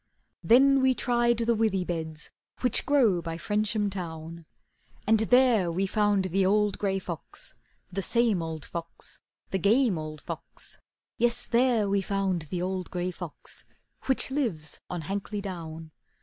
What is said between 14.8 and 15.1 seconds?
on